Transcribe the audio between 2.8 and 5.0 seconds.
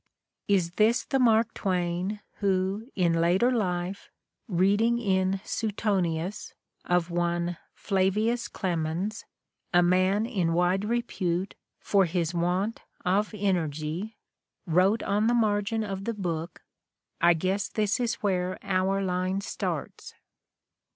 in later life, read ing